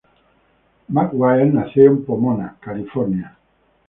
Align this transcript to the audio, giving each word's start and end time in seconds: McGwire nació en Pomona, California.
McGwire 0.89 1.53
nació 1.53 1.85
en 1.91 2.03
Pomona, 2.03 2.57
California. 2.59 3.37